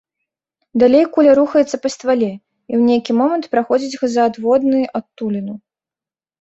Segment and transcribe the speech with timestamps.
[0.83, 2.41] Далей куля рухаецца па ствале і,
[2.79, 5.53] у нейкі момант, праходзіць газаадводны адтуліну.